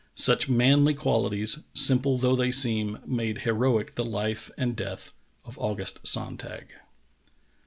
[0.17, 5.11] Such manly qualities, simple though they seem, made heroic the life and death
[5.45, 6.69] of August Sonntag.